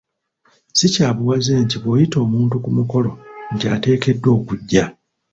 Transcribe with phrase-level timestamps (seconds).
[0.77, 3.11] Si kya buwaze nti bw'oyita omuntu ku mukolo
[3.53, 4.85] nti ateekeddwa okujja.